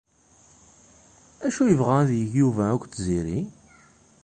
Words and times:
Acu 1.45 1.63
yebɣa 1.67 1.95
ad 2.01 2.09
yeg 2.19 2.31
Yuba 2.39 2.63
akk 2.69 2.83
d 2.87 2.91
Tiziri? 2.93 3.39